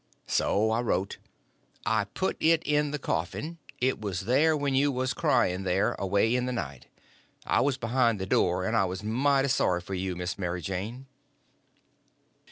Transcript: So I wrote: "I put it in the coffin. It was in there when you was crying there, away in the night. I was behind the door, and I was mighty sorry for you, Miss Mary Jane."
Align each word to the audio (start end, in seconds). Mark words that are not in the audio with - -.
So 0.25 0.71
I 0.71 0.81
wrote: 0.81 1.19
"I 1.85 2.05
put 2.05 2.35
it 2.39 2.63
in 2.63 2.89
the 2.89 2.97
coffin. 2.97 3.59
It 3.79 4.01
was 4.01 4.21
in 4.23 4.27
there 4.29 4.57
when 4.57 4.73
you 4.73 4.91
was 4.91 5.13
crying 5.13 5.61
there, 5.61 5.93
away 5.99 6.33
in 6.35 6.47
the 6.47 6.51
night. 6.51 6.87
I 7.45 7.61
was 7.61 7.77
behind 7.77 8.17
the 8.19 8.25
door, 8.25 8.65
and 8.65 8.75
I 8.75 8.85
was 8.85 9.03
mighty 9.03 9.47
sorry 9.49 9.79
for 9.81 9.93
you, 9.93 10.15
Miss 10.15 10.39
Mary 10.39 10.63
Jane." 10.63 11.05